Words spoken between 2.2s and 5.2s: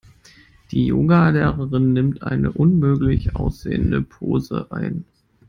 eine unmöglich aussehende Pose ein.